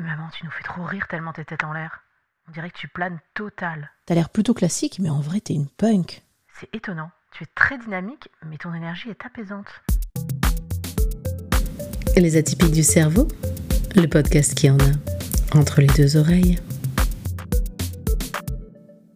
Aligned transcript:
Maman, 0.00 0.28
tu 0.36 0.44
nous 0.44 0.50
fais 0.50 0.64
trop 0.64 0.82
rire 0.82 1.06
tellement 1.08 1.32
t'es 1.32 1.44
tête 1.44 1.62
en 1.62 1.72
l'air. 1.72 2.02
On 2.48 2.50
dirait 2.50 2.68
que 2.68 2.76
tu 2.76 2.88
planes 2.88 3.20
total. 3.32 3.92
T'as 4.06 4.16
l'air 4.16 4.28
plutôt 4.28 4.52
classique, 4.52 4.98
mais 4.98 5.08
en 5.08 5.20
vrai, 5.20 5.40
t'es 5.40 5.54
une 5.54 5.68
punk. 5.68 6.24
C'est 6.58 6.68
étonnant. 6.74 7.12
Tu 7.30 7.44
es 7.44 7.46
très 7.54 7.78
dynamique, 7.78 8.28
mais 8.44 8.58
ton 8.58 8.74
énergie 8.74 9.08
est 9.10 9.24
apaisante. 9.24 9.68
Les 12.16 12.36
atypiques 12.36 12.72
du 12.72 12.82
cerveau, 12.82 13.28
le 13.94 14.08
podcast 14.08 14.56
qui 14.56 14.68
en 14.68 14.78
a 14.78 15.56
entre 15.56 15.80
les 15.80 15.86
deux 15.86 16.16
oreilles. 16.16 16.58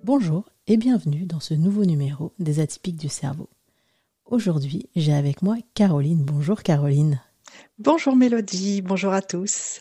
Bonjour 0.05 0.49
et 0.69 0.77
bienvenue 0.77 1.27
dans 1.27 1.41
ce 1.41 1.55
nouveau 1.55 1.87
numéro 1.87 2.35
des 2.39 2.61
atypiques 2.61 3.01
du 3.01 3.09
cerveau. 3.09 3.51
Aujourd'hui, 4.27 4.89
j'ai 4.95 5.13
avec 5.13 5.43
moi 5.43 5.57
Caroline. 5.75 6.25
Bonjour 6.25 6.63
Caroline. 6.63 7.21
Bonjour 7.81 8.15
Mélodie, 8.15 8.81
bonjour 8.81 9.13
à 9.13 9.23
tous. 9.23 9.81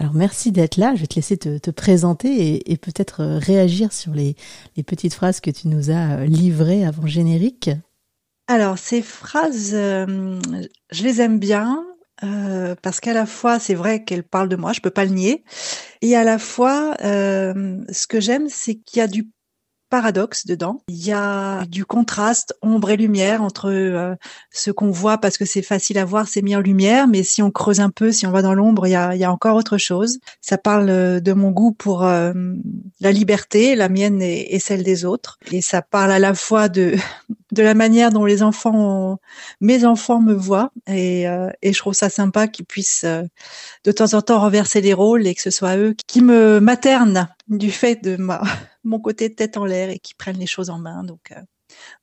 Alors 0.00 0.14
merci 0.14 0.50
d'être 0.50 0.78
là. 0.78 0.94
Je 0.94 1.02
vais 1.02 1.06
te 1.06 1.16
laisser 1.16 1.36
te, 1.36 1.70
présenter 1.70 2.72
et, 2.72 2.76
peut-être 2.78 3.20
euh, 3.20 3.38
réagir 3.38 3.92
sur 3.92 4.12
les, 4.14 4.34
petites 4.86 5.12
phrases 5.12 5.40
que 5.40 5.50
tu 5.50 5.68
nous 5.68 5.90
as 5.90 6.20
euh, 6.20 6.24
livrées 6.24 6.86
avant 6.86 7.06
générique. 7.06 7.70
Alors 8.48 8.78
ces 8.78 9.02
phrases, 9.02 9.72
euh, 9.74 10.40
je 10.90 11.02
les 11.04 11.20
aime 11.20 11.38
bien 11.38 11.84
parce 12.82 13.00
qu'à 13.00 13.14
la 13.14 13.24
fois 13.24 13.58
c'est 13.58 13.74
vrai 13.74 14.04
qu'elles 14.04 14.24
parlent 14.24 14.50
de 14.50 14.56
moi, 14.56 14.74
je 14.74 14.80
peux 14.80 14.90
pas 14.90 15.06
le 15.06 15.12
nier, 15.12 15.42
et 16.02 16.16
à 16.16 16.22
la 16.22 16.38
fois 16.38 16.94
ce 17.00 18.06
que 18.06 18.20
j'aime 18.20 18.50
c'est 18.50 18.74
qu'il 18.74 18.98
y 18.98 19.02
a 19.02 19.06
du 19.06 19.30
paradoxe 19.90 20.46
dedans. 20.46 20.82
Il 20.88 21.04
y 21.04 21.12
a 21.12 21.66
du 21.66 21.84
contraste, 21.84 22.54
ombre 22.62 22.90
et 22.90 22.96
lumière 22.96 23.42
entre 23.42 23.70
euh, 23.70 24.14
ce 24.50 24.70
qu'on 24.70 24.90
voit 24.90 25.18
parce 25.18 25.36
que 25.36 25.44
c'est 25.44 25.62
facile 25.62 25.98
à 25.98 26.04
voir, 26.04 26.28
c'est 26.28 26.42
mis 26.42 26.56
en 26.56 26.60
lumière, 26.60 27.08
mais 27.08 27.22
si 27.22 27.42
on 27.42 27.50
creuse 27.50 27.80
un 27.80 27.90
peu, 27.90 28.12
si 28.12 28.26
on 28.26 28.30
va 28.30 28.40
dans 28.40 28.54
l'ombre, 28.54 28.86
il 28.86 28.90
y 28.92 28.94
a, 28.94 29.14
y 29.16 29.24
a 29.24 29.32
encore 29.32 29.56
autre 29.56 29.76
chose. 29.76 30.20
Ça 30.40 30.56
parle 30.56 30.88
euh, 30.88 31.20
de 31.20 31.32
mon 31.32 31.50
goût 31.50 31.72
pour 31.72 32.04
euh, 32.04 32.32
la 33.00 33.12
liberté, 33.12 33.74
la 33.74 33.88
mienne 33.88 34.22
et, 34.22 34.58
celle 34.60 34.82
des 34.82 35.04
autres, 35.04 35.38
et 35.50 35.60
ça 35.62 35.82
parle 35.82 36.12
à 36.12 36.18
la 36.18 36.34
fois 36.34 36.68
de 36.68 36.94
de 37.52 37.62
la 37.64 37.74
manière 37.74 38.12
dont 38.12 38.24
les 38.24 38.44
enfants, 38.44 39.18
mes 39.60 39.84
enfants 39.84 40.20
me 40.20 40.34
voient, 40.34 40.70
et, 40.86 41.24
et 41.62 41.72
je 41.72 41.78
trouve 41.78 41.94
ça 41.94 42.08
sympa 42.08 42.46
qu'ils 42.46 42.64
puissent 42.64 43.04
de 43.84 43.92
temps 43.92 44.14
en 44.14 44.22
temps 44.22 44.38
renverser 44.38 44.80
les 44.80 44.92
rôles 44.92 45.26
et 45.26 45.34
que 45.34 45.42
ce 45.42 45.50
soit 45.50 45.76
eux 45.76 45.96
qui 46.06 46.22
me 46.22 46.60
maternent 46.60 47.28
du 47.50 47.70
fait 47.70 48.02
de 48.02 48.16
ma 48.16 48.42
mon 48.84 49.00
côté 49.00 49.34
tête 49.34 49.56
en 49.56 49.64
l'air 49.64 49.90
et 49.90 49.98
qui 49.98 50.14
prennent 50.14 50.38
les 50.38 50.46
choses 50.46 50.70
en 50.70 50.78
main. 50.78 51.04
Donc, 51.04 51.32
euh, 51.32 51.40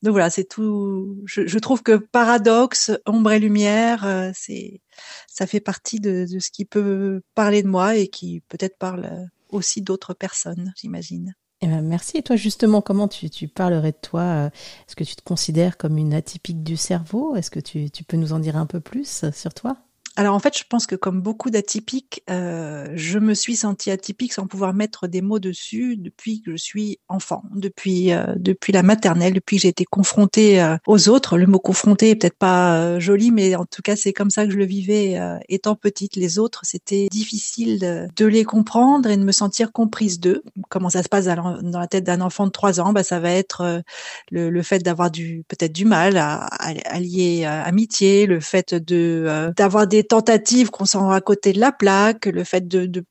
donc 0.02 0.12
voilà, 0.12 0.30
c'est 0.30 0.44
tout. 0.44 1.22
Je, 1.26 1.58
trouve 1.58 1.82
que 1.82 1.96
paradoxe, 1.96 2.92
ombre 3.06 3.32
et 3.32 3.38
lumière, 3.38 4.06
euh, 4.06 4.30
c'est 4.34 4.80
ça 5.26 5.46
fait 5.46 5.60
partie 5.60 6.00
de, 6.00 6.26
ce 6.26 6.50
qui 6.50 6.64
peut 6.64 7.20
parler 7.34 7.62
de 7.62 7.68
moi 7.68 7.96
et 7.96 8.08
qui 8.08 8.42
peut-être 8.48 8.78
parle 8.78 9.28
aussi 9.50 9.82
d'autres 9.82 10.14
personnes, 10.14 10.72
j'imagine. 10.76 11.34
Eh 11.60 11.66
ben 11.66 11.82
merci. 11.82 12.16
Et 12.16 12.22
toi, 12.22 12.36
justement, 12.36 12.80
comment 12.80 13.08
tu, 13.08 13.28
tu 13.30 13.48
parlerais 13.48 13.90
de 13.90 13.98
toi 14.00 14.20
euh, 14.20 14.46
Est-ce 14.86 14.94
que 14.94 15.04
tu 15.04 15.16
te 15.16 15.22
considères 15.22 15.76
comme 15.76 15.98
une 15.98 16.14
atypique 16.14 16.62
du 16.62 16.76
cerveau? 16.76 17.34
Est-ce 17.34 17.50
que 17.50 17.60
tu, 17.60 17.90
tu 17.90 18.04
peux 18.04 18.16
nous 18.16 18.32
en 18.32 18.38
dire 18.38 18.56
un 18.56 18.66
peu 18.66 18.80
plus 18.80 19.24
sur 19.32 19.52
toi? 19.54 19.76
Alors 20.16 20.34
en 20.34 20.38
fait, 20.40 20.58
je 20.58 20.64
pense 20.68 20.86
que 20.86 20.96
comme 20.96 21.20
beaucoup 21.20 21.50
d'atypiques, 21.50 22.22
euh, 22.28 22.88
je 22.94 23.18
me 23.18 23.34
suis 23.34 23.54
sentie 23.54 23.90
atypique 23.90 24.32
sans 24.32 24.46
pouvoir 24.46 24.74
mettre 24.74 25.06
des 25.06 25.22
mots 25.22 25.38
dessus 25.38 25.96
depuis 25.96 26.42
que 26.42 26.52
je 26.52 26.56
suis 26.56 26.98
enfant, 27.08 27.44
depuis 27.54 28.12
euh, 28.12 28.34
depuis 28.36 28.72
la 28.72 28.82
maternelle, 28.82 29.34
depuis 29.34 29.56
que 29.56 29.62
j'ai 29.62 29.68
été 29.68 29.84
confrontée 29.84 30.60
euh, 30.60 30.76
aux 30.86 31.08
autres. 31.08 31.38
Le 31.38 31.46
mot 31.46 31.60
confrontée 31.60 32.10
est 32.10 32.16
peut-être 32.16 32.36
pas 32.36 32.98
joli, 32.98 33.30
mais 33.30 33.54
en 33.54 33.64
tout 33.64 33.82
cas 33.82 33.94
c'est 33.94 34.12
comme 34.12 34.30
ça 34.30 34.44
que 34.44 34.52
je 34.52 34.58
le 34.58 34.64
vivais 34.64 35.20
étant 35.48 35.76
petite. 35.76 36.16
Les 36.16 36.38
autres, 36.38 36.62
c'était 36.64 37.08
difficile 37.10 38.08
de, 38.16 38.26
les 38.26 38.44
comprendre 38.44 39.08
et 39.08 39.16
de 39.16 39.22
me 39.22 39.32
sentir 39.32 39.72
comprise 39.72 40.20
d'eux. 40.20 40.42
Comment 40.68 40.90
ça 40.90 41.02
se 41.02 41.08
passe 41.08 41.26
dans 41.26 41.78
la 41.78 41.86
tête 41.86 42.04
d'un 42.04 42.20
enfant 42.20 42.46
de 42.46 42.52
trois 42.52 42.80
ans? 42.80 42.92
Bah, 42.92 43.02
ça 43.04 43.20
va 43.20 43.30
être 43.30 43.82
le, 44.30 44.62
fait 44.62 44.80
d'avoir 44.80 45.10
du 45.10 45.44
peut-être 45.48 45.72
du 45.72 45.84
mal 45.84 46.16
à, 46.16 46.46
à, 46.46 47.00
lier 47.00 47.44
amitié, 47.44 48.26
le 48.26 48.40
fait 48.40 48.74
de 48.74 49.52
d'avoir 49.56 49.86
des 49.86 50.07
tentatives 50.08 50.70
qu'on 50.70 50.84
sent 50.84 50.98
à 51.10 51.20
côté 51.20 51.52
de 51.52 51.60
la 51.60 51.72
plaque, 51.72 52.26
le 52.26 52.44
fait 52.44 52.66
de, 52.66 53.04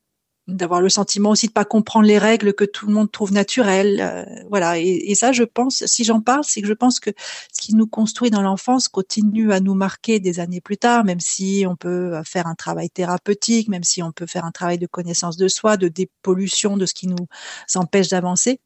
d'avoir 0.48 0.80
le 0.80 0.88
sentiment 0.88 1.30
aussi 1.30 1.46
de 1.46 1.52
pas 1.52 1.66
comprendre 1.66 2.06
les 2.06 2.18
règles 2.18 2.54
que 2.54 2.64
tout 2.64 2.86
le 2.86 2.94
monde 2.94 3.12
trouve 3.12 3.32
naturelles, 3.32 4.00
euh, 4.00 4.24
voilà. 4.48 4.78
Et, 4.78 5.14
ça, 5.14 5.30
je 5.30 5.44
pense, 5.44 5.84
si 5.86 6.04
j'en 6.04 6.20
parle, 6.20 6.42
c'est 6.44 6.62
que 6.62 6.66
je 6.66 6.72
pense 6.72 7.00
que 7.00 7.10
ce 7.52 7.60
qui 7.60 7.74
nous 7.74 7.86
construit 7.86 8.30
dans 8.30 8.40
l'enfance 8.40 8.88
continue 8.88 9.52
à 9.52 9.60
nous 9.60 9.74
marquer 9.74 10.20
des 10.20 10.40
années 10.40 10.62
plus 10.62 10.78
tard, 10.78 11.04
même 11.04 11.20
si 11.20 11.64
on 11.68 11.76
peut 11.76 12.20
faire 12.24 12.46
un 12.46 12.54
travail 12.54 12.88
thérapeutique, 12.90 13.68
même 13.68 13.84
si 13.84 14.02
on 14.02 14.10
peut 14.10 14.26
faire 14.26 14.44
un 14.46 14.52
travail 14.52 14.78
de 14.78 14.86
connaissance 14.86 15.36
de 15.36 15.48
soi, 15.48 15.76
de 15.76 15.88
dépollution 15.88 16.76
de 16.76 16.86
ce 16.86 16.94
qui 16.94 17.08
nous 17.08 17.26
empêche 17.74 18.08
d'avancer. 18.08 18.60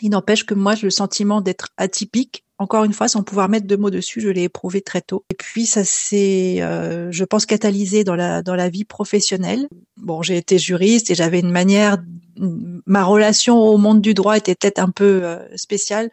Il 0.00 0.10
n'empêche 0.10 0.46
que 0.46 0.54
moi, 0.54 0.74
j'ai 0.74 0.86
le 0.86 0.90
sentiment 0.90 1.40
d'être 1.40 1.68
atypique 1.76 2.44
encore 2.62 2.84
une 2.84 2.92
fois, 2.92 3.08
sans 3.08 3.22
pouvoir 3.22 3.48
mettre 3.48 3.66
de 3.66 3.76
mots 3.76 3.90
dessus, 3.90 4.20
je 4.20 4.28
l'ai 4.28 4.44
éprouvé 4.44 4.80
très 4.80 5.00
tôt. 5.00 5.24
Et 5.30 5.34
puis 5.34 5.66
ça 5.66 5.84
s'est, 5.84 6.62
euh, 6.62 7.10
je 7.10 7.24
pense, 7.24 7.44
catalysé 7.44 8.04
dans 8.04 8.14
la 8.14 8.42
dans 8.42 8.54
la 8.54 8.68
vie 8.68 8.84
professionnelle. 8.84 9.68
Bon, 9.96 10.22
j'ai 10.22 10.36
été 10.36 10.58
juriste 10.58 11.10
et 11.10 11.14
j'avais 11.14 11.40
une 11.40 11.50
manière, 11.50 11.98
ma 12.36 13.04
relation 13.04 13.58
au 13.58 13.76
monde 13.78 14.00
du 14.00 14.14
droit 14.14 14.36
était 14.36 14.54
peut-être 14.54 14.78
un 14.78 14.90
peu 14.90 15.24
euh, 15.24 15.56
spéciale. 15.56 16.10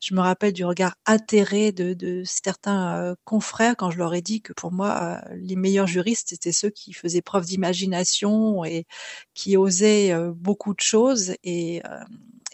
Je 0.00 0.14
me 0.14 0.20
rappelle 0.20 0.52
du 0.52 0.64
regard 0.64 0.94
atterré 1.04 1.72
de, 1.72 1.94
de 1.94 2.22
certains 2.24 2.96
euh, 2.96 3.14
confrères 3.24 3.76
quand 3.76 3.90
je 3.90 3.98
leur 3.98 4.14
ai 4.14 4.22
dit 4.22 4.40
que 4.40 4.52
pour 4.52 4.72
moi, 4.72 5.20
les 5.34 5.56
meilleurs 5.56 5.88
juristes 5.88 6.28
c'était 6.30 6.52
ceux 6.52 6.70
qui 6.70 6.92
faisaient 6.92 7.22
preuve 7.22 7.44
d'imagination 7.44 8.64
et 8.64 8.86
qui 9.34 9.56
osaient 9.56 10.14
beaucoup 10.34 10.74
de 10.74 10.80
choses 10.80 11.34
et 11.42 11.82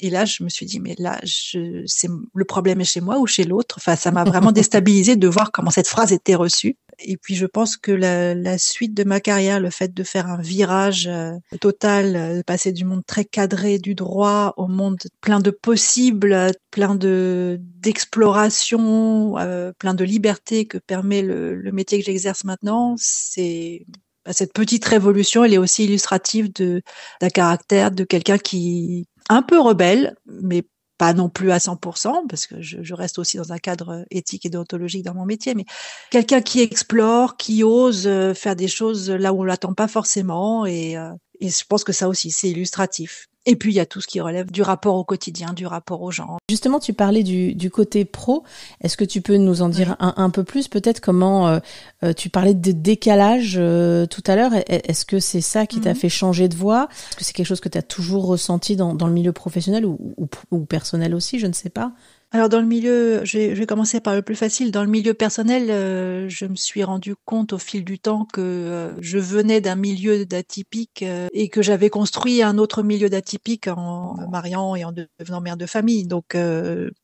et 0.05 0.11
là, 0.11 0.27
je 0.27 0.45
me 0.45 0.51
suis 0.51 0.67
dit, 0.67 0.81
mais 0.81 0.95
là, 0.99 1.19
c'est 1.25 2.09
le 2.35 2.45
problème 2.45 2.83
est 2.83 2.85
chez 2.85 3.01
moi 3.01 3.19
ou 3.19 3.27
chez 3.27 3.45
l'autre? 3.45 3.77
Enfin, 3.79 3.97
ça 3.97 4.11
m'a 4.11 4.23
vraiment 4.23 4.53
déstabilisé 4.53 5.17
de 5.17 5.29
voir 5.29 5.51
comment 5.51 5.71
cette 5.71 5.89
phrase 5.89 6.13
était 6.13 6.35
reçue. 6.35 6.77
Et 6.99 7.17
puis, 7.17 7.35
je 7.35 7.47
pense 7.47 7.79
que 7.79 7.91
la, 7.91 8.59
suite 8.59 8.93
de 8.93 9.03
ma 9.05 9.21
carrière, 9.21 9.61
le 9.61 9.71
fait 9.71 9.95
de 9.95 10.03
faire 10.03 10.27
un 10.27 10.43
virage 10.43 11.07
euh, 11.07 11.33
total, 11.59 12.17
euh, 12.17 12.37
de 12.37 12.43
passer 12.43 12.71
du 12.73 12.85
monde 12.85 13.03
très 13.07 13.25
cadré 13.25 13.79
du 13.79 13.95
droit 13.95 14.53
au 14.59 14.67
monde 14.67 14.99
plein 15.23 15.41
de 15.41 15.51
possibles, 15.51 16.53
plein 16.71 16.95
de 16.95 17.59
d'exploration, 17.81 19.39
euh, 19.39 19.73
plein 19.79 19.95
de 19.95 20.05
liberté 20.05 20.67
que 20.67 20.77
permet 20.77 21.23
le, 21.23 21.55
le 21.55 21.73
métier 21.73 21.99
que 21.99 22.05
j'exerce 22.05 22.45
maintenant, 22.45 22.95
c'est 22.99 23.87
bah, 24.27 24.35
cette 24.35 24.53
petite 24.53 24.85
révolution, 24.85 25.45
elle 25.45 25.55
est 25.55 25.59
aussi 25.59 25.85
illustrative 25.85 26.53
de 26.53 26.83
d'un 27.21 27.31
caractère 27.31 27.91
de 27.91 28.05
quelqu'un 28.05 28.39
qui 28.39 29.07
un 29.29 29.43
peu 29.43 29.59
rebelle, 29.61 30.17
mais 30.27 30.65
pas 30.99 31.13
non 31.13 31.29
plus 31.29 31.51
à 31.51 31.59
100%, 31.59 32.27
parce 32.29 32.47
que 32.47 32.61
je, 32.61 32.83
je, 32.83 32.95
reste 32.95 33.19
aussi 33.19 33.37
dans 33.37 33.53
un 33.53 33.59
cadre 33.59 34.05
éthique 34.11 34.47
et 34.47 34.51
déontologique 34.51 35.05
dans 35.05 35.15
mon 35.15 35.25
métier, 35.25 35.55
mais 35.55 35.65
quelqu'un 36.11 36.41
qui 36.41 36.61
explore, 36.61 37.37
qui 37.37 37.65
ose 37.65 38.07
euh, 38.07 38.33
faire 38.33 38.55
des 38.55 38.69
choses 38.69 39.11
là 39.11 39.33
où 39.33 39.41
on 39.41 39.45
l'attend 39.45 39.75
pas 39.75 39.89
forcément, 39.89 40.67
et, 40.67 40.97
euh, 40.97 41.11
et 41.41 41.49
je 41.49 41.65
pense 41.69 41.83
que 41.85 41.93
ça 41.93 42.09
aussi, 42.09 42.31
c'est 42.31 42.51
illustratif. 42.51 43.27
Et 43.47 43.57
puis 43.57 43.73
il 43.73 43.77
y 43.77 43.81
a 43.81 43.87
tout 43.87 44.01
ce 44.01 44.07
qui 44.07 44.21
relève 44.21 44.51
du 44.51 44.63
rapport 44.63 44.95
au 44.95 45.05
quotidien, 45.05 45.53
du 45.53 45.67
rapport 45.67 46.03
aux 46.03 46.11
gens. 46.11 46.39
Justement, 46.49 46.81
tu 46.81 46.95
parlais 46.95 47.23
du, 47.23 47.55
du 47.55 47.71
côté 47.71 48.05
pro. 48.05 48.43
Est-ce 48.81 48.97
que 48.97 49.05
tu 49.05 49.21
peux 49.21 49.37
nous 49.37 49.63
en 49.63 49.69
dire 49.69 49.97
un, 49.99 50.15
un, 50.17 50.31
peu 50.31 50.45
plus 50.45 50.69
Peut-être 50.69 51.01
comment 51.01 51.49
euh, 51.49 51.59
euh, 52.05 52.13
tu 52.13 52.31
parlais 52.31 52.55
de 52.55 52.73
décalage 52.73 53.57
euh, 53.59 54.07
tout 54.07 54.23
à 54.27 54.37
l'heure. 54.37 54.53
Est-ce 54.67 55.05
que 55.05 55.21
c'est 55.21 55.41
ça 55.41 55.67
qui 55.67 55.81
t'a 55.81 55.91
mhm. 55.91 55.97
fait 55.97 56.09
changer 56.09 56.49
de 56.49 56.57
voix? 56.57 56.89
Est-ce 57.11 57.17
que 57.17 57.25
c'est 57.25 57.33
quelque 57.33 57.47
chose 57.47 57.61
que 57.61 57.69
tu 57.69 57.79
as 57.79 57.83
toujours 57.83 58.27
ressenti 58.27 58.77
dans, 58.77 58.95
dans 58.95 59.07
le 59.07 59.13
milieu 59.13 59.33
professionnel 59.33 59.85
ou, 59.85 59.99
ou, 60.17 60.29
ou 60.51 60.65
personnel 60.65 61.15
aussi? 61.15 61.39
Je 61.39 61.47
ne 61.47 61.53
sais 61.53 61.71
pas. 61.71 61.93
Alors 62.35 62.49
dans 62.49 62.61
le 62.61 62.67
milieu, 62.67 63.25
je 63.25 63.53
vais, 63.55 63.65
commencer 63.65 64.01
par 64.01 64.17
le 64.17 64.21
plus 64.21 64.35
facile. 64.35 64.73
Dans 64.73 64.83
le 64.83 64.91
milieu 64.91 65.15
personnel, 65.15 65.71
euh, 65.71 66.29
je 66.29 66.47
me 66.47 66.57
suis 66.57 66.83
rendu 66.83 67.15
compte 67.25 67.53
au 67.53 67.59
fil 67.59 67.85
du 67.85 68.01
temps 68.01 68.25
que 68.25 68.41
euh, 68.41 69.01
je 69.01 69.19
venais 69.19 69.61
d'un 69.61 69.77
milieu 69.77 70.27
d'atypique 70.27 71.05
euh, 71.05 71.29
et 71.33 71.49
que 71.49 71.63
j'avais 71.63 71.91
construit 71.91 72.43
un 72.43 72.59
autre 72.59 72.83
milieu 72.83 73.09
d'atypique 73.09 73.69
en 73.69 74.17
me 74.17 74.27
mariant 74.27 74.75
et 74.75 74.85
en 74.85 74.91
devenant 74.91 75.41
mère 75.41 75.57
de 75.57 75.67
famille. 75.67 76.09
Donc 76.09 76.37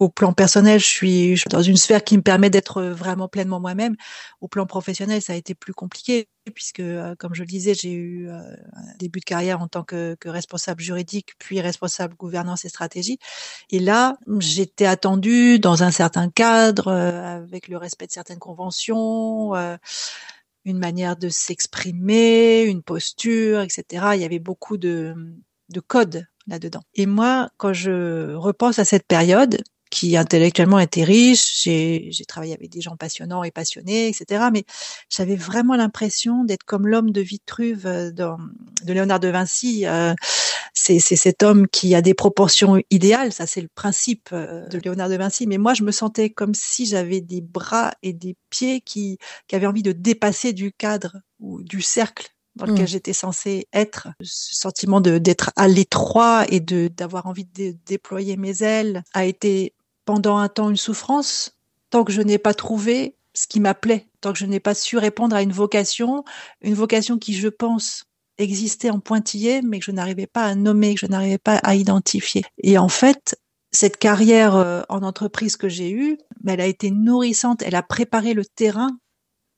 au 0.00 0.08
plan 0.08 0.32
personnel, 0.32 0.80
je 0.80 0.86
suis, 0.86 1.36
je 1.36 1.42
suis 1.42 1.48
dans 1.48 1.62
une 1.62 1.76
sphère 1.76 2.02
qui 2.02 2.16
me 2.16 2.22
permet 2.22 2.50
d'être 2.50 2.82
vraiment 2.82 3.28
pleinement 3.28 3.60
moi-même. 3.60 3.94
Au 4.40 4.48
plan 4.48 4.66
professionnel, 4.66 5.22
ça 5.22 5.34
a 5.34 5.36
été 5.36 5.54
plus 5.54 5.74
compliqué 5.74 6.26
puisque, 6.54 6.80
euh, 6.80 7.14
comme 7.16 7.34
je 7.34 7.42
le 7.42 7.46
disais, 7.46 7.74
j'ai 7.74 7.92
eu 7.92 8.28
euh, 8.28 8.38
un 8.72 8.96
début 8.98 9.20
de 9.20 9.24
carrière 9.24 9.60
en 9.60 9.68
tant 9.68 9.84
que, 9.84 10.16
responsable 10.24 10.80
juridique, 10.82 11.34
puis 11.38 11.60
responsable 11.60 12.14
gouvernance 12.16 12.64
et 12.64 12.68
stratégie. 12.68 13.18
Et 13.70 13.78
là, 13.78 14.16
j'étais 14.38 14.86
attendue 14.86 15.58
dans 15.58 15.82
un 15.82 15.90
certain 15.90 16.30
cadre, 16.30 16.88
euh, 16.88 17.36
avec 17.36 17.68
le 17.68 17.76
respect 17.76 18.06
de 18.06 18.12
certaines 18.12 18.38
conventions, 18.38 19.52
une 20.64 20.78
manière 20.78 21.16
de 21.16 21.28
s'exprimer, 21.28 22.62
une 22.62 22.82
posture, 22.82 23.60
etc. 23.60 24.12
Il 24.14 24.20
y 24.20 24.24
avait 24.24 24.38
beaucoup 24.38 24.76
de, 24.76 25.14
de 25.70 25.80
codes 25.80 26.26
là-dedans. 26.46 26.82
Et 26.94 27.06
moi, 27.06 27.50
quand 27.56 27.72
je 27.72 28.34
repense 28.34 28.78
à 28.78 28.84
cette 28.84 29.06
période, 29.06 29.62
qui 29.90 30.16
intellectuellement 30.16 30.78
était 30.78 31.04
riche. 31.04 31.62
J'ai 31.64 32.24
travaillé 32.26 32.54
avec 32.54 32.70
des 32.70 32.80
gens 32.80 32.96
passionnants 32.96 33.42
et 33.42 33.50
passionnés, 33.50 34.08
etc. 34.08 34.46
Mais 34.52 34.64
j'avais 35.08 35.36
vraiment 35.36 35.74
l'impression 35.74 36.44
d'être 36.44 36.64
comme 36.64 36.86
l'homme 36.86 37.10
de 37.10 37.20
Vitruve 37.20 37.86
euh, 37.86 38.10
dans, 38.10 38.38
de 38.84 38.92
Léonard 38.92 39.20
de 39.20 39.28
Vinci. 39.28 39.86
Euh, 39.86 40.14
c'est 40.72 41.00
cet 41.00 41.42
homme 41.42 41.66
qui 41.68 41.94
a 41.94 42.00
des 42.00 42.14
proportions 42.14 42.80
idéales. 42.90 43.32
Ça, 43.32 43.46
c'est 43.46 43.60
le 43.60 43.68
principe 43.74 44.30
euh, 44.32 44.66
de 44.68 44.78
Léonard 44.78 45.08
de 45.08 45.16
Vinci. 45.16 45.46
Mais 45.46 45.58
moi, 45.58 45.74
je 45.74 45.82
me 45.82 45.90
sentais 45.90 46.30
comme 46.30 46.54
si 46.54 46.86
j'avais 46.86 47.20
des 47.20 47.40
bras 47.40 47.92
et 48.02 48.12
des 48.12 48.36
pieds 48.48 48.80
qui, 48.80 49.18
qui 49.48 49.56
avaient 49.56 49.66
envie 49.66 49.82
de 49.82 49.92
dépasser 49.92 50.52
du 50.52 50.72
cadre 50.72 51.16
ou 51.40 51.62
du 51.62 51.82
cercle 51.82 52.30
dans 52.56 52.66
lequel 52.66 52.84
mmh. 52.84 52.88
j'étais 52.88 53.12
censée 53.12 53.68
être. 53.72 54.08
Ce 54.22 54.54
sentiment 54.54 55.00
d'être 55.00 55.50
à 55.56 55.68
l'étroit 55.68 56.44
et 56.48 56.60
de 56.60 56.88
d'avoir 56.88 57.26
envie 57.26 57.44
de 57.44 57.76
déployer 57.86 58.36
mes 58.36 58.62
ailes 58.62 59.02
a 59.14 59.24
été 59.24 59.74
pendant 60.10 60.38
un 60.38 60.48
temps 60.48 60.70
une 60.70 60.76
souffrance 60.76 61.56
tant 61.90 62.02
que 62.02 62.10
je 62.10 62.20
n'ai 62.20 62.38
pas 62.38 62.52
trouvé 62.52 63.14
ce 63.32 63.46
qui 63.46 63.60
m'appelait, 63.60 64.08
tant 64.20 64.32
que 64.32 64.40
je 64.40 64.44
n'ai 64.44 64.58
pas 64.58 64.74
su 64.74 64.98
répondre 64.98 65.36
à 65.36 65.42
une 65.42 65.52
vocation, 65.52 66.24
une 66.62 66.74
vocation 66.74 67.16
qui, 67.16 67.32
je 67.32 67.46
pense, 67.46 68.06
existait 68.36 68.90
en 68.90 68.98
pointillé, 68.98 69.62
mais 69.62 69.78
que 69.78 69.84
je 69.84 69.92
n'arrivais 69.92 70.26
pas 70.26 70.46
à 70.46 70.56
nommer, 70.56 70.94
que 70.94 71.00
je 71.02 71.06
n'arrivais 71.06 71.38
pas 71.38 71.58
à 71.58 71.76
identifier. 71.76 72.42
Et 72.58 72.76
en 72.76 72.88
fait, 72.88 73.40
cette 73.70 73.98
carrière 73.98 74.56
euh, 74.56 74.82
en 74.88 75.04
entreprise 75.04 75.56
que 75.56 75.68
j'ai 75.68 75.92
eue, 75.92 76.18
elle 76.44 76.60
a 76.60 76.66
été 76.66 76.90
nourrissante, 76.90 77.62
elle 77.62 77.76
a 77.76 77.84
préparé 77.84 78.34
le 78.34 78.44
terrain 78.44 78.90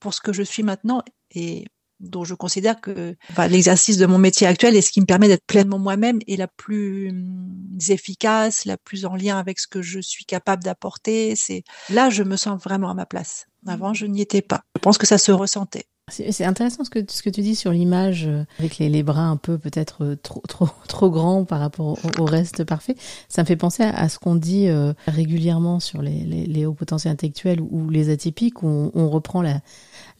pour 0.00 0.12
ce 0.12 0.20
que 0.20 0.34
je 0.34 0.42
suis 0.42 0.62
maintenant. 0.62 1.02
Et 1.34 1.64
dont 2.02 2.24
je 2.24 2.34
considère 2.34 2.80
que 2.80 3.16
l'exercice 3.48 3.96
de 3.96 4.06
mon 4.06 4.18
métier 4.18 4.46
actuel 4.46 4.76
est 4.76 4.82
ce 4.82 4.90
qui 4.90 5.00
me 5.00 5.06
permet 5.06 5.28
d'être 5.28 5.46
pleinement 5.46 5.78
moi-même 5.78 6.18
et 6.26 6.36
la 6.36 6.48
plus 6.48 7.10
hum, 7.10 7.78
efficace, 7.88 8.64
la 8.64 8.76
plus 8.76 9.06
en 9.06 9.14
lien 9.14 9.38
avec 9.38 9.58
ce 9.58 9.66
que 9.68 9.80
je 9.80 10.00
suis 10.00 10.24
capable 10.24 10.62
d'apporter. 10.62 11.34
C'est 11.36 11.62
là, 11.88 12.10
je 12.10 12.22
me 12.22 12.36
sens 12.36 12.60
vraiment 12.62 12.90
à 12.90 12.94
ma 12.94 13.06
place. 13.06 13.46
Avant, 13.66 13.94
je 13.94 14.06
n'y 14.06 14.20
étais 14.20 14.42
pas. 14.42 14.62
Je 14.76 14.80
pense 14.80 14.98
que 14.98 15.06
ça 15.06 15.18
se 15.18 15.30
ressentait. 15.30 15.84
C'est 16.12 16.44
intéressant 16.44 16.84
ce 16.84 16.90
que, 16.90 16.98
ce 17.08 17.22
que 17.22 17.30
tu 17.30 17.40
dis 17.40 17.56
sur 17.56 17.72
l'image, 17.72 18.26
euh, 18.26 18.44
avec 18.58 18.78
les, 18.78 18.88
les, 18.88 19.02
bras 19.02 19.22
un 19.22 19.36
peu 19.38 19.56
peut-être 19.56 20.04
euh, 20.04 20.16
trop, 20.16 20.42
trop, 20.46 20.68
trop 20.88 21.10
grands 21.10 21.44
par 21.44 21.60
rapport 21.60 21.98
au, 22.18 22.24
reste 22.24 22.64
parfait. 22.64 22.94
Ça 23.28 23.42
me 23.42 23.46
fait 23.46 23.56
penser 23.56 23.82
à, 23.82 24.08
ce 24.08 24.18
qu'on 24.18 24.36
dit 24.36 24.68
euh, 24.68 24.92
régulièrement 25.06 25.80
sur 25.80 26.02
les, 26.02 26.24
les, 26.24 26.66
hauts 26.66 26.74
potentiels 26.74 27.12
intellectuels 27.12 27.60
ou, 27.60 27.88
les 27.88 28.10
atypiques, 28.10 28.62
on, 28.62 29.08
reprend 29.08 29.42
la, 29.42 29.60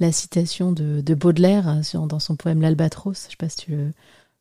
la 0.00 0.12
citation 0.12 0.72
de, 0.72 1.00
de 1.00 1.14
Baudelaire 1.14 1.68
hein, 1.68 1.82
dans 2.06 2.18
son 2.18 2.36
poème 2.36 2.60
L'Albatros. 2.60 3.24
Je 3.24 3.30
sais 3.30 3.36
pas 3.38 3.48
si 3.48 3.56
tu 3.56 3.72
le, 3.72 3.92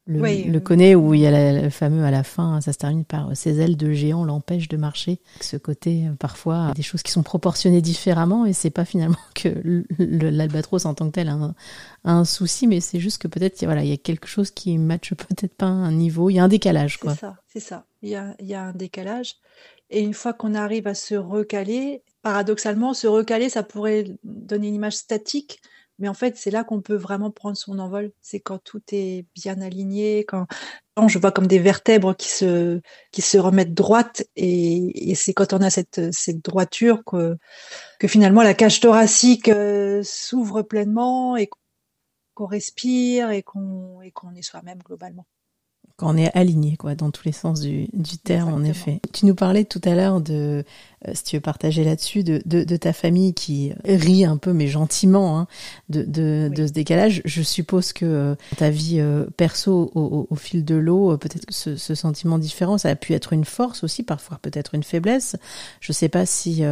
le, 0.08 0.60
connais, 0.60 0.96
où 0.96 1.14
il 1.14 1.22
y 1.22 1.28
a 1.28 1.62
le 1.62 1.70
fameux 1.70 2.04
à 2.04 2.12
la 2.12 2.24
fin, 2.24 2.60
ça 2.62 2.74
se 2.74 2.78
termine 2.78 3.06
par 3.06 3.36
ses 3.36 3.60
ailes 3.60 3.78
de 3.78 3.92
géant 3.92 4.26
l'empêchent 4.26 4.68
de 4.68 4.78
marcher. 4.78 5.20
Ce 5.42 5.58
côté, 5.58 6.08
euh, 6.08 6.14
parfois, 6.18 6.72
des 6.76 6.82
choses 6.82 7.04
qui 7.04 7.12
sont 7.12 7.24
proportionnées 7.24 7.82
différemment, 7.82 8.46
et 8.46 8.54
c'est 8.54 8.72
pas 8.72 8.86
finalement 8.86 9.18
que 9.36 9.86
l'albatros 10.00 10.86
en 10.86 10.94
tant 10.94 11.08
que 11.08 11.14
tel 11.14 11.30
a 11.30 11.34
un, 11.34 11.56
un 12.04 12.26
souci, 12.26 12.68
mais 12.68 12.80
c'est 12.80 13.00
juste 13.00 13.22
que 13.22 13.28
peut-être 13.28 13.64
voilà, 13.64 13.84
il 13.84 13.90
y 13.90 13.94
a 13.94 13.98
quelque 13.98 14.28
chose 14.28 14.52
qui 14.52 14.78
matche 14.78 15.14
peut-être 15.14 15.56
pas 15.56 15.68
un 15.68 15.92
niveau, 15.92 16.30
il 16.30 16.36
y 16.36 16.40
a 16.40 16.44
un 16.44 16.50
décalage. 16.50 17.00
C'est 17.02 17.16
ça, 17.16 17.38
c'est 17.48 17.60
ça. 17.60 17.86
Il 18.02 18.10
y 18.10 18.16
a, 18.16 18.36
il 18.40 18.48
y 18.48 18.56
a 18.56 18.64
un 18.64 18.74
décalage. 18.74 19.36
Et 19.92 20.02
une 20.02 20.14
fois 20.14 20.34
qu'on 20.34 20.56
arrive 20.56 20.88
à 20.88 20.96
se 20.96 21.16
recaler, 21.16 22.02
paradoxalement, 22.22 22.94
se 22.94 23.08
recaler, 23.08 23.50
ça 23.50 23.62
pourrait 23.62 24.06
donner 24.24 24.70
une 24.70 24.76
image 24.76 24.96
statique, 24.96 25.62
mais 26.02 26.10
en 26.10 26.14
fait, 26.16 26.36
c'est 26.36 26.52
là 26.52 26.64
qu'on 26.64 26.82
peut 26.82 26.96
vraiment 26.96 27.32
prendre 27.32 27.56
son 27.56 27.80
envol. 27.80 28.12
C'est 28.22 28.40
quand 28.40 28.58
tout 28.58 28.82
est 28.92 29.26
bien 29.36 29.62
aligné, 29.62 30.26
quand, 30.26 30.48
je 31.08 31.20
vois 31.20 31.32
comme 31.32 31.48
des 31.48 31.60
vertèbres 31.60 32.16
qui 32.16 32.30
se, 32.30 32.82
qui 33.12 33.22
se 33.22 33.38
remettent 33.38 33.74
droites, 33.74 34.24
et, 34.36 35.14
c'est 35.16 35.34
quand 35.34 35.54
on 35.54 35.62
a 35.62 35.70
cette, 35.70 36.12
cette 36.12 36.44
droiture 36.44 37.04
que, 37.06 37.38
que 38.00 38.08
finalement 38.08 38.42
la 38.42 38.54
cage 38.56 38.80
thoracique 38.80 39.50
euh, 39.50 40.02
s'ouvre 40.04 40.64
pleinement 40.64 41.38
et 41.38 41.50
qu'on 42.34 42.48
respire 42.48 43.32
et 43.32 43.44
qu'on 43.44 44.00
qu'on 44.14 44.34
est 44.36 44.42
soi-même 44.42 44.80
globalement 44.80 45.28
quand 46.02 46.16
on 46.16 46.18
est 46.18 46.36
aligné, 46.36 46.78
quoi, 46.78 46.96
dans 46.96 47.12
tous 47.12 47.26
les 47.26 47.32
sens 47.32 47.60
du, 47.60 47.88
du 47.94 48.18
terme, 48.18 48.52
en 48.52 48.64
effet. 48.64 49.00
Tu 49.14 49.28
nous 49.28 49.36
parlais 49.36 49.66
tout 49.66 49.82
à 49.84 49.94
l'heure 49.94 50.20
de, 50.20 50.64
euh, 51.08 51.12
si 51.16 51.24
tu 51.24 51.36
veux 51.36 51.42
partager 51.42 51.84
là-dessus, 51.84 52.24
de, 52.24 52.42
de, 52.46 52.64
de, 52.64 52.76
ta 52.76 52.92
famille 52.92 53.34
qui 53.34 53.72
rit 53.86 54.26
un 54.26 54.38
peu, 54.38 54.54
mais 54.54 54.68
gentiment, 54.68 55.40
hein, 55.40 55.48
de, 55.90 56.04
de, 56.04 56.52
de, 56.54 56.68
ce 56.68 56.72
décalage. 56.72 57.22
Je 57.26 57.42
suppose 57.42 57.94
que 57.94 58.06
euh, 58.06 58.36
ta 58.58 58.70
vie 58.70 59.00
euh, 59.00 59.26
perso, 59.36 59.92
au, 59.96 60.28
au, 60.30 60.36
fil 60.36 60.64
de 60.64 60.76
l'eau, 60.76 61.18
peut-être 61.18 61.46
que 61.46 61.54
ce, 61.54 61.76
ce, 61.76 61.96
sentiment 61.96 62.38
différent, 62.38 62.78
ça 62.78 62.90
a 62.90 62.96
pu 62.96 63.14
être 63.14 63.34
une 63.34 63.46
force 63.46 63.84
aussi, 63.84 64.04
parfois 64.04 64.40
peut-être 64.42 64.76
une 64.76 64.84
faiblesse. 64.84 65.36
Je 65.82 65.92
sais 65.92 66.10
pas 66.10 66.26
si, 66.26 66.64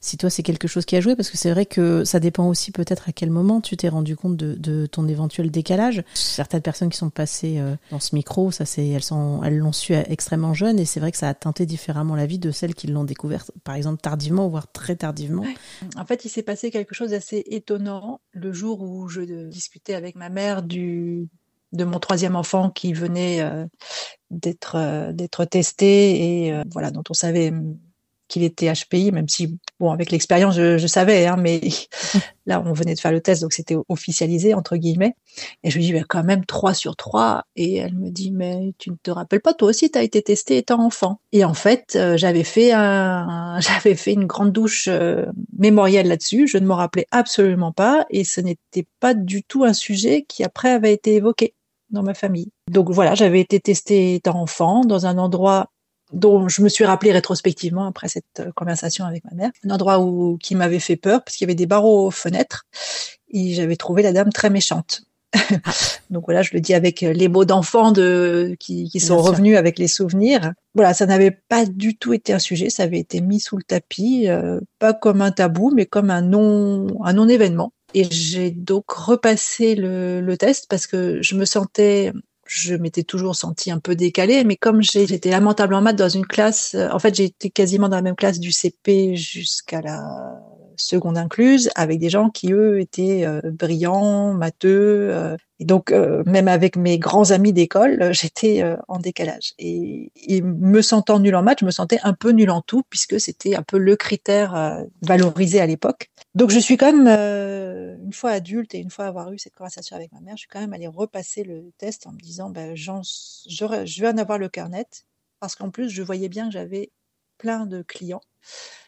si 0.00 0.16
toi 0.16 0.30
c'est 0.30 0.42
quelque 0.42 0.68
chose 0.68 0.84
qui 0.84 0.96
a 0.96 1.00
joué, 1.00 1.14
parce 1.14 1.30
que 1.30 1.36
c'est 1.36 1.50
vrai 1.50 1.66
que 1.66 2.04
ça 2.04 2.20
dépend 2.20 2.48
aussi 2.48 2.72
peut-être 2.72 3.08
à 3.08 3.12
quel 3.12 3.30
moment 3.30 3.60
tu 3.60 3.76
t'es 3.76 3.88
rendu 3.88 4.16
compte 4.16 4.36
de, 4.36 4.54
de 4.54 4.86
ton 4.86 5.08
éventuel 5.08 5.50
décalage. 5.50 6.02
Certaines 6.14 6.62
personnes 6.62 6.90
qui 6.90 6.98
sont 6.98 7.10
passées 7.10 7.60
dans 7.90 8.00
ce 8.00 8.14
micro, 8.14 8.50
ça 8.50 8.64
c'est 8.64 8.77
elles 8.86 9.58
l'ont 9.58 9.72
su 9.72 9.92
extrêmement 9.94 10.54
jeune 10.54 10.78
et 10.78 10.84
c'est 10.84 11.00
vrai 11.00 11.12
que 11.12 11.18
ça 11.18 11.28
a 11.28 11.34
teinté 11.34 11.66
différemment 11.66 12.14
la 12.14 12.26
vie 12.26 12.38
de 12.38 12.50
celles 12.50 12.74
qui 12.74 12.86
l'ont 12.86 13.04
découverte, 13.04 13.50
par 13.64 13.74
exemple 13.74 14.00
tardivement, 14.00 14.48
voire 14.48 14.70
très 14.70 14.96
tardivement. 14.96 15.44
En 15.96 16.04
fait, 16.04 16.24
il 16.24 16.28
s'est 16.28 16.42
passé 16.42 16.70
quelque 16.70 16.94
chose 16.94 17.10
d'assez 17.10 17.44
étonnant 17.46 18.20
le 18.32 18.52
jour 18.52 18.82
où 18.82 19.08
je 19.08 19.20
discutais 19.48 19.94
avec 19.94 20.16
ma 20.16 20.28
mère 20.28 20.62
du 20.62 21.28
de 21.72 21.84
mon 21.84 21.98
troisième 21.98 22.36
enfant 22.36 22.70
qui 22.70 22.92
venait 22.92 23.42
euh, 23.42 23.66
d'être 24.30 24.76
euh, 24.76 25.12
d'être 25.12 25.44
testé 25.44 26.46
et 26.46 26.52
euh, 26.52 26.62
voilà 26.72 26.90
dont 26.90 27.02
on 27.10 27.14
savait 27.14 27.52
qu'il 28.28 28.42
était 28.44 28.72
HPI, 28.72 29.10
même 29.10 29.28
si, 29.28 29.58
bon, 29.80 29.90
avec 29.90 30.10
l'expérience, 30.10 30.54
je, 30.54 30.78
je, 30.78 30.86
savais, 30.86 31.26
hein, 31.26 31.36
mais 31.38 31.60
là, 32.46 32.62
on 32.64 32.72
venait 32.72 32.94
de 32.94 33.00
faire 33.00 33.12
le 33.12 33.20
test, 33.20 33.42
donc 33.42 33.52
c'était 33.52 33.76
officialisé, 33.88 34.54
entre 34.54 34.76
guillemets. 34.76 35.14
Et 35.64 35.70
je 35.70 35.76
lui 35.76 35.84
dis, 35.84 35.92
mais 35.92 36.04
quand 36.06 36.22
même 36.22 36.44
3 36.44 36.74
sur 36.74 36.96
3. 36.96 37.44
Et 37.56 37.76
elle 37.76 37.94
me 37.94 38.10
dit, 38.10 38.30
mais 38.30 38.74
tu 38.78 38.90
ne 38.90 38.96
te 39.02 39.10
rappelles 39.10 39.40
pas, 39.40 39.54
toi 39.54 39.68
aussi, 39.68 39.90
tu 39.90 39.98
as 39.98 40.02
été 40.02 40.22
testé 40.22 40.58
étant 40.58 40.84
enfant. 40.84 41.20
Et 41.32 41.44
en 41.44 41.54
fait, 41.54 41.96
euh, 41.96 42.16
j'avais 42.16 42.44
fait 42.44 42.72
un, 42.72 43.58
j'avais 43.60 43.94
fait 43.94 44.12
une 44.12 44.26
grande 44.26 44.52
douche 44.52 44.88
euh, 44.88 45.26
mémorielle 45.58 46.08
là-dessus. 46.08 46.46
Je 46.46 46.58
ne 46.58 46.66
m'en 46.66 46.76
rappelais 46.76 47.06
absolument 47.10 47.72
pas. 47.72 48.06
Et 48.10 48.24
ce 48.24 48.40
n'était 48.40 48.86
pas 49.00 49.14
du 49.14 49.42
tout 49.42 49.64
un 49.64 49.72
sujet 49.72 50.24
qui 50.28 50.44
après 50.44 50.70
avait 50.70 50.92
été 50.92 51.14
évoqué 51.14 51.54
dans 51.90 52.02
ma 52.02 52.14
famille. 52.14 52.50
Donc 52.70 52.90
voilà, 52.90 53.14
j'avais 53.14 53.40
été 53.40 53.60
testée 53.60 54.16
étant 54.16 54.40
enfant 54.40 54.82
dans 54.82 55.06
un 55.06 55.16
endroit 55.18 55.70
dont 56.12 56.48
je 56.48 56.62
me 56.62 56.68
suis 56.68 56.84
rappelé 56.84 57.12
rétrospectivement 57.12 57.86
après 57.86 58.08
cette 58.08 58.40
euh, 58.40 58.50
conversation 58.54 59.04
avec 59.04 59.24
ma 59.24 59.32
mère, 59.32 59.50
un 59.64 59.70
endroit 59.70 60.00
où 60.00 60.38
qui 60.38 60.54
m'avait 60.54 60.78
fait 60.78 60.96
peur 60.96 61.22
parce 61.22 61.36
qu'il 61.36 61.46
y 61.46 61.48
avait 61.48 61.54
des 61.54 61.66
barreaux 61.66 62.06
aux 62.06 62.10
fenêtres 62.10 62.64
et 63.30 63.54
j'avais 63.54 63.76
trouvé 63.76 64.02
la 64.02 64.12
dame 64.12 64.32
très 64.32 64.50
méchante. 64.50 65.02
Ah. 65.34 65.38
Donc 66.10 66.24
voilà, 66.26 66.42
je 66.42 66.50
le 66.54 66.60
dis 66.60 66.74
avec 66.74 67.02
euh, 67.02 67.12
les 67.12 67.28
mots 67.28 67.44
d'enfant 67.44 67.92
de 67.92 68.56
qui, 68.58 68.88
qui 68.88 69.00
sont 69.00 69.18
revenus 69.18 69.56
avec 69.58 69.78
les 69.78 69.88
souvenirs. 69.88 70.52
Voilà, 70.74 70.94
ça 70.94 71.06
n'avait 71.06 71.38
pas 71.48 71.66
du 71.66 71.96
tout 71.96 72.12
été 72.12 72.32
un 72.32 72.38
sujet, 72.38 72.70
ça 72.70 72.84
avait 72.84 72.98
été 72.98 73.20
mis 73.20 73.40
sous 73.40 73.56
le 73.56 73.62
tapis, 73.62 74.28
euh, 74.28 74.60
pas 74.78 74.94
comme 74.94 75.20
un 75.20 75.30
tabou, 75.30 75.70
mais 75.74 75.86
comme 75.86 76.10
un 76.10 76.22
non 76.22 76.86
un 77.04 77.12
non 77.12 77.28
événement. 77.28 77.72
Et 77.94 78.04
j'ai 78.10 78.50
donc 78.50 78.90
repassé 78.90 79.74
le, 79.74 80.20
le 80.20 80.36
test 80.36 80.66
parce 80.68 80.86
que 80.86 81.22
je 81.22 81.34
me 81.34 81.44
sentais 81.44 82.12
je 82.48 82.74
m'étais 82.74 83.02
toujours 83.04 83.36
sentie 83.36 83.70
un 83.70 83.78
peu 83.78 83.94
décalée, 83.94 84.42
mais 84.44 84.56
comme 84.56 84.82
j'étais 84.82 85.30
lamentable 85.30 85.74
en 85.74 85.82
maths 85.82 85.96
dans 85.96 86.08
une 86.08 86.26
classe, 86.26 86.74
euh, 86.74 86.88
en 86.90 86.98
fait, 86.98 87.14
j'ai 87.14 87.24
été 87.24 87.50
quasiment 87.50 87.88
dans 87.88 87.96
la 87.96 88.02
même 88.02 88.16
classe 88.16 88.40
du 88.40 88.52
CP 88.52 89.14
jusqu'à 89.16 89.80
la 89.82 90.40
seconde 90.80 91.18
incluse, 91.18 91.70
avec 91.74 91.98
des 91.98 92.10
gens 92.10 92.30
qui, 92.30 92.52
eux, 92.52 92.80
étaient 92.80 93.24
euh, 93.24 93.40
brillants, 93.44 94.32
matheux. 94.32 95.10
Euh, 95.12 95.36
et 95.60 95.64
donc, 95.64 95.90
même 95.90 96.46
avec 96.46 96.76
mes 96.76 97.00
grands 97.00 97.32
amis 97.32 97.52
d'école, 97.52 98.12
j'étais 98.12 98.62
en 98.86 99.00
décalage. 99.00 99.54
Et, 99.58 100.12
et, 100.14 100.40
me 100.40 100.80
sentant 100.82 101.18
nulle 101.18 101.34
en 101.34 101.42
maths, 101.42 101.58
je 101.60 101.64
me 101.64 101.72
sentais 101.72 101.98
un 102.04 102.12
peu 102.12 102.30
nulle 102.30 102.50
en 102.50 102.60
tout, 102.60 102.84
puisque 102.88 103.18
c'était 103.18 103.56
un 103.56 103.62
peu 103.62 103.76
le 103.76 103.96
critère 103.96 104.84
valorisé 105.02 105.60
à 105.60 105.66
l'époque. 105.66 106.10
Donc, 106.36 106.50
je 106.50 106.60
suis 106.60 106.76
quand 106.76 106.92
même 106.92 107.08
une 108.04 108.12
fois 108.12 108.30
adulte 108.30 108.72
et 108.76 108.78
une 108.78 108.90
fois 108.90 109.06
avoir 109.06 109.32
eu 109.32 109.38
cette 109.38 109.56
conversation 109.56 109.96
avec 109.96 110.12
ma 110.12 110.20
mère, 110.20 110.36
je 110.36 110.42
suis 110.42 110.48
quand 110.48 110.60
même 110.60 110.74
allée 110.74 110.86
repasser 110.86 111.42
le 111.42 111.72
test 111.76 112.06
en 112.06 112.12
me 112.12 112.20
disant, 112.20 112.50
ben, 112.50 112.76
je, 112.76 112.92
je 113.48 114.00
vais 114.00 114.08
en 114.08 114.18
avoir 114.18 114.38
le 114.38 114.48
cœur 114.48 114.68
net, 114.68 115.06
parce 115.40 115.56
qu'en 115.56 115.70
plus, 115.70 115.88
je 115.90 116.02
voyais 116.02 116.28
bien 116.28 116.46
que 116.46 116.52
j'avais 116.52 116.92
plein 117.38 117.66
de 117.66 117.82
clients 117.82 118.20
euh, 118.44 118.87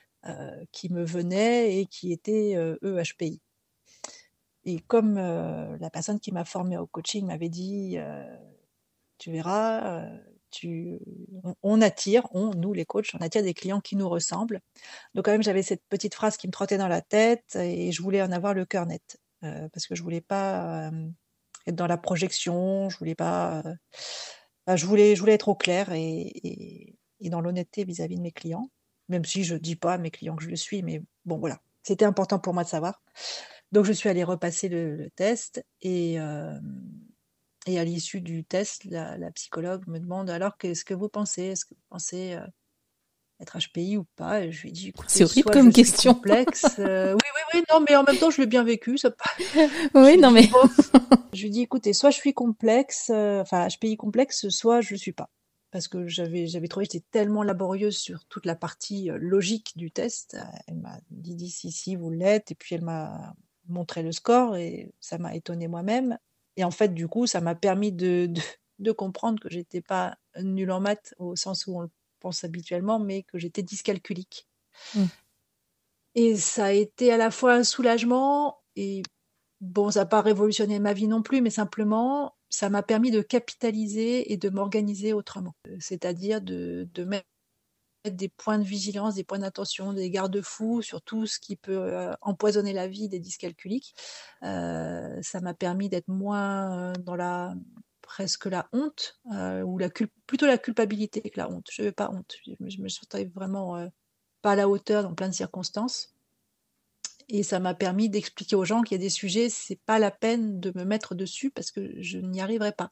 qui 0.73 0.93
me 0.93 1.05
venaient 1.05 1.79
et 1.79 1.87
qui 1.87 2.13
étaient 2.13 2.55
euh, 2.57 2.77
EHPI. 2.83 3.41
Et 4.65 4.81
comme 4.81 5.17
euh, 5.17 5.77
la 5.79 5.91
personne 5.91 6.21
qui 6.21 6.33
m'a 6.33 6.45
formée 6.45 6.77
au 6.77 6.87
coaching 6.87 7.27
m'avait 7.27 7.49
dit, 7.49 7.95
euh, 7.97 8.25
tu 9.19 9.33
verras, 9.33 10.07
on, 11.63 11.81
attire, 11.81 12.29
nous 12.35 12.73
les 12.73 12.85
coachs, 12.85 13.11
on 13.15 13.23
attire 13.23 13.43
des 13.43 13.55
clients 13.55 13.81
qui 13.81 13.97
nous 13.97 14.09
ressemblent. 14.09 14.61
Donc 15.15 15.25
quand 15.25 15.33
même, 15.33 15.43
j'avais 15.43 15.63
cette 15.63 15.85
petite 15.89 16.15
phrase 16.15 16.37
qui 16.37 16.47
me 16.47 16.53
trottait 16.53 16.79
dans 16.79 16.89
la 16.89 17.01
tête 17.01 17.57
et 17.57 17.93
je 17.93 18.03
voulais 18.03 18.23
en 18.23 18.33
avoir 18.33 18.55
le 18.55 18.65
cœur 18.65 18.87
net 18.87 19.19
euh, 19.45 19.69
parce 19.71 19.87
que 19.87 19.95
je 19.95 20.03
voulais 20.03 20.21
pas 20.21 20.91
euh, 20.91 21.09
être 21.67 21.77
dans 21.77 21.87
la 21.87 21.99
projection, 21.99 22.91
je 22.91 22.99
voulais 22.99 23.15
pas, 23.15 23.63
euh, 24.69 24.77
je 24.77 24.87
voulais, 24.87 25.13
être 25.33 25.49
au 25.49 25.55
clair 25.55 25.93
et 25.93 26.97
dans 27.21 27.41
l'honnêteté 27.41 27.85
vis-à-vis 27.85 28.17
de 28.17 28.23
mes 28.23 28.33
clients. 28.33 28.71
Même 29.11 29.25
si 29.25 29.45
je 29.45 29.57
dis 29.57 29.77
pas 29.77 29.95
à 29.95 29.99
mes 29.99 30.11
clients 30.11 30.37
que 30.37 30.45
je 30.45 30.49
le 30.49 30.57
suis, 30.57 30.83
mais 30.83 31.03
bon 31.27 31.39
voilà, 31.39 31.61
c'était 31.83 32.05
important 32.05 32.39
pour 32.39 32.55
moi 32.55 32.65
de 32.65 32.69
savoir. 32.69 33.03
Donc 33.73 33.85
je 33.85 33.93
suis 33.93 34.09
allée 34.09 34.25
repasser 34.25 34.69
le, 34.69 35.11
test 35.17 35.65
et, 35.83 36.19
euh, 36.19 36.59
et 37.67 37.79
à 37.79 37.85
l'issue 37.85 38.21
du 38.21 38.45
test, 38.45 38.85
la, 38.85 39.31
psychologue 39.33 39.83
me 39.87 39.99
demande 39.99 40.31
alors 40.31 40.57
qu'est-ce 40.57 40.85
que 40.85 40.95
vous 40.95 41.09
pensez? 41.09 41.43
Est-ce 41.43 41.65
que 41.65 41.75
vous 41.75 41.87
pensez 41.89 42.35
euh, 42.35 42.47
être 43.41 43.59
HPI 43.59 43.97
ou 43.97 44.07
pas? 44.17 44.43
Et 44.43 44.53
je 44.53 44.63
lui 44.63 44.73
dis 44.73 44.93
c'est 45.09 45.25
horrible 45.25 45.51
comme 45.51 45.73
question. 45.73 46.15
Complexe. 46.15 46.67
Euh, 46.79 47.13
oui, 47.15 47.21
oui, 47.35 47.41
oui, 47.55 47.65
non, 47.73 47.85
mais 47.89 47.97
en 47.97 48.05
même 48.05 48.17
temps 48.17 48.31
je 48.31 48.41
l'ai 48.41 48.47
bien 48.47 48.65
vécu. 48.65 48.97
Ça... 48.97 49.11
oui, 49.95 50.19
non 50.19 50.31
mais. 50.31 50.49
je 51.33 51.43
lui 51.43 51.51
dis 51.51 51.63
écoutez, 51.63 51.93
soit 51.93 52.11
je 52.11 52.17
suis 52.17 52.35
complexe, 52.35 53.11
enfin 53.11 53.67
HPI 53.69 53.97
complexe, 53.97 54.49
soit 54.49 54.81
je 54.81 54.95
le 54.95 54.99
suis 54.99 55.13
pas 55.13 55.31
parce 55.71 55.89
que 55.89 56.07
j'avais 56.07 56.47
j'avais 56.47 56.69
trouvé 56.69 56.87
que 56.87 56.93
j'étais 56.93 57.07
tellement 57.11 57.43
laborieuse 57.43 57.97
sur 57.97 58.25
toute 58.27 58.47
la 58.47 58.57
partie 58.57 59.11
logique 59.17 59.73
du 59.77 59.91
test. 59.91 60.37
Elle 60.67 60.77
m'a 60.77 60.99
dit, 61.11 61.51
si 61.51 61.71
si 61.71 61.97
vous 61.97 62.11
l'êtes 62.11 62.51
et 62.51 62.55
puis 62.55 62.75
elle 62.75 62.85
m'a 62.85 63.35
montré 63.69 64.03
le 64.03 64.13
score 64.13 64.57
et 64.57 64.93
ça 65.01 65.19
m'a 65.19 65.35
étonné 65.35 65.69
moi-même. 65.69 66.19
Et 66.57 66.65
en 66.65 66.71
fait, 66.71 66.93
du 66.93 67.09
coup, 67.09 67.27
ça 67.27 67.41
m'a 67.41 67.55
permis 67.55 67.93
de, 67.93 68.31
de, 68.79 68.93
comprendre 68.93 69.41
que 69.41 69.49
j'étais 69.49 69.81
pas 69.81 70.19
nulle 70.43 70.73
en 70.73 70.81
maths 70.81 71.15
au 71.19 71.37
sens 71.37 71.67
où 71.67 71.77
on 71.77 71.81
le 71.81 71.91
pense 72.19 72.45
habituellement, 72.45 72.99
mais 72.99 73.23
que 73.23 73.39
j'étais 73.39 73.63
dyscalculique. 73.63 74.49
Mmh. 74.95 75.05
Et 76.17 76.37
ça 76.37 76.67
a 76.67 76.73
été 76.73 77.13
à 77.13 77.17
la 77.17 77.31
fois 77.31 77.55
un 77.55 77.65
soulagement 77.65 78.59
et 78.77 79.03
bon, 79.61 79.91
ça 79.91 80.01
n'a 80.01 80.07
pas 80.07 80.21
révolutionné 80.21 80.79
ma 80.81 80.93
vie 80.93 81.07
non 81.07 81.23
plus, 81.23 81.41
mais 81.41 81.51
simplement, 81.51 82.35
ça 82.51 82.69
m'a 82.69 82.83
permis 82.83 83.11
de 83.11 83.23
capitaliser 83.23 84.33
et 84.33 84.37
de 84.37 84.49
m'organiser 84.51 85.13
autrement. 85.13 85.55
C'est-à-dire 85.79 86.41
de, 86.43 86.89
de 86.93 87.05
mettre 87.05 87.27
des 88.09 88.29
points 88.29 88.59
de 88.59 88.65
vigilance, 88.65 89.15
des 89.15 89.25
points 89.25 89.39
d'attention, 89.39 89.93
des 89.93 90.11
garde-fous 90.11 90.83
sur 90.83 91.03
tout 91.03 91.27
ce 91.27 91.39
qui 91.39 91.57
peut 91.57 91.77
euh, 91.77 92.13
empoisonner 92.23 92.73
la 92.73 92.89
vie 92.89 93.09
des 93.09 93.21
dyscalculiques. 93.21 93.95
Euh, 94.43 95.21
ça 95.23 95.41
m'a 95.41 95.55
permis 95.55 95.89
d'être 95.89 96.09
moins 96.09 96.93
dans 97.01 97.17
la 97.17 97.55
presque 98.01 98.47
la 98.47 98.69
honte 98.73 99.21
euh, 99.33 99.63
ou 99.63 99.79
la 99.79 99.89
plutôt 100.27 100.47
la 100.47 100.59
culpabilité 100.59 101.21
que 101.21 101.39
la 101.39 101.51
honte. 101.51 101.69
Je 101.71 101.83
veux 101.83 101.93
pas 101.93 102.11
honte. 102.11 102.37
Je, 102.47 102.83
me 102.83 102.89
sentais 102.89 103.27
vraiment 103.27 103.87
pas 104.43 104.53
à 104.53 104.57
la 104.57 104.69
hauteur 104.69 105.03
dans 105.03 105.15
plein 105.15 105.29
de 105.29 105.35
circonstances. 105.35 106.15
Et 107.31 107.43
ça 107.43 107.61
m'a 107.61 107.75
permis 107.75 108.09
d'expliquer 108.09 108.57
aux 108.57 108.65
gens 108.65 108.83
qu'il 108.83 108.97
y 108.97 109.01
a 109.01 109.03
des 109.03 109.11
sujets, 109.11 109.49
c'est 109.49 109.79
pas 109.87 109.99
la 109.99 110.11
peine 110.11 110.61
de 110.61 110.73
me 110.75 110.85
mettre 110.85 111.15
dessus 111.15 111.51
parce 111.51 111.71
que 111.71 111.91
je 112.03 112.19
n'y 112.19 112.41
arriverai 112.41 112.73
pas. 112.73 112.91